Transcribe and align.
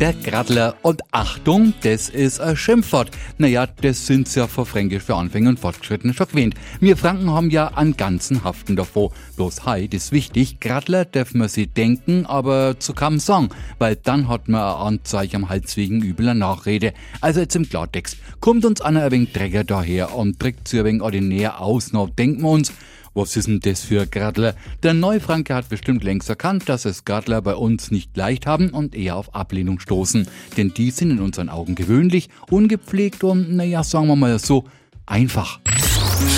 der 0.00 0.12
Gradler. 0.12 0.74
Und 0.82 1.02
Achtung, 1.12 1.74
das 1.82 2.08
ist 2.08 2.40
ein 2.40 2.56
Schimpfwort. 2.56 3.10
Naja, 3.38 3.66
das 3.66 4.06
sind's 4.06 4.34
ja 4.34 4.46
für 4.46 4.66
Fränkisch 4.66 5.02
für 5.02 5.14
Anfänger 5.14 5.50
und 5.50 5.58
Fortgeschrittene 5.58 6.14
schon 6.14 6.28
gewähnt. 6.28 6.54
Wir 6.80 6.96
Franken 6.96 7.30
haben 7.30 7.50
ja 7.50 7.68
einen 7.68 7.96
ganzen 7.96 8.44
Haften 8.44 8.76
davor. 8.76 9.12
Bloß 9.36 9.66
heute 9.66 9.96
ist 9.96 10.12
wichtig, 10.12 10.60
Gradler 10.60 11.04
dürfen 11.04 11.40
wir 11.40 11.48
sie 11.48 11.66
denken, 11.66 12.26
aber 12.26 12.78
zu 12.78 12.92
keinem 12.92 13.20
Song, 13.20 13.50
weil 13.78 13.96
dann 13.96 14.28
hat 14.28 14.48
man 14.48 14.60
ein 14.60 14.86
Anzeichen 14.94 15.36
am 15.36 15.48
Hals 15.48 15.76
wegen 15.76 16.02
übler 16.02 16.34
Nachrede. 16.34 16.92
Also 17.20 17.40
jetzt 17.40 17.56
im 17.56 17.68
Klartext. 17.68 18.16
Kommt 18.40 18.64
uns 18.64 18.80
einer 18.80 19.04
ein 19.04 19.12
wenig 19.12 19.32
Drecker 19.32 19.64
daher 19.64 20.14
und 20.14 20.38
trägt 20.40 20.68
sie 20.68 20.80
ein 20.80 20.84
wenig 20.84 21.02
ordinär 21.02 21.60
aus, 21.60 21.92
noch 21.92 22.10
denken 22.10 22.42
wir 22.42 22.50
uns, 22.50 22.72
was 23.16 23.36
ist 23.36 23.46
denn 23.46 23.60
das 23.60 23.82
für 23.82 24.08
Gradler? 24.08 24.56
Der 24.82 24.92
Neufranke 24.92 25.54
hat 25.54 25.68
bestimmt 25.68 26.02
längst 26.02 26.28
erkannt, 26.28 26.68
dass 26.68 26.84
es 26.84 27.04
Gradler 27.04 27.40
bei 27.42 27.54
uns 27.54 27.92
nicht 27.92 28.16
leicht 28.16 28.44
haben 28.44 28.70
und 28.70 28.96
eher 28.96 29.14
auf 29.14 29.36
Ablehnung 29.36 29.73
stoßen. 29.80 30.26
Denn 30.56 30.72
die 30.74 30.90
sind 30.90 31.10
in 31.10 31.20
unseren 31.20 31.48
Augen 31.48 31.74
gewöhnlich, 31.74 32.28
ungepflegt 32.50 33.24
und, 33.24 33.54
naja, 33.54 33.82
sagen 33.84 34.08
wir 34.08 34.16
mal 34.16 34.38
so, 34.38 34.64
einfach. 35.06 35.60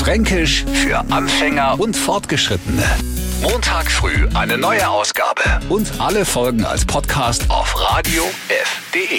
Fränkisch 0.00 0.64
für 0.72 0.98
Anfänger 1.10 1.78
und 1.78 1.96
Fortgeschrittene. 1.96 2.84
Montag 3.42 3.90
früh 3.90 4.26
eine 4.34 4.56
neue 4.58 4.88
Ausgabe. 4.88 5.42
Und 5.68 6.00
alle 6.00 6.24
Folgen 6.24 6.64
als 6.64 6.84
Podcast 6.84 7.48
auf 7.50 7.74
radiof.de. 7.78 9.15